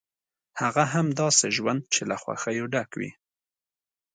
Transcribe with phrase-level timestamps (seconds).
[0.61, 3.11] هغه هم داسې ژوند چې له خوښیو ډک وي.